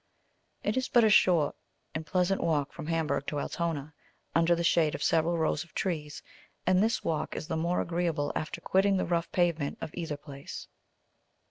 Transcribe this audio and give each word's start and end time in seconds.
It 0.63 0.77
is 0.77 0.89
but 0.89 1.03
a 1.03 1.11
short 1.11 1.55
and 1.93 2.07
pleasant 2.07 2.41
walk 2.41 2.73
from 2.73 2.87
Hamburg 2.87 3.27
to 3.27 3.39
Altona, 3.39 3.93
under 4.33 4.55
the 4.55 4.63
shade 4.63 4.95
of 4.95 5.03
several 5.03 5.37
rows 5.37 5.63
of 5.63 5.75
trees, 5.75 6.23
and 6.65 6.81
this 6.81 7.03
walk 7.03 7.35
is 7.35 7.45
the 7.47 7.55
more 7.55 7.81
agreeable 7.81 8.31
after 8.35 8.59
quitting 8.61 8.97
the 8.97 9.05
rough 9.05 9.31
pavement 9.31 9.77
of 9.79 9.91
either 9.93 10.17
place. 10.17 10.67